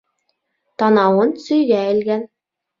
Танауын 0.85 1.35
сөйгә 1.45 1.85
элгән. 1.93 2.29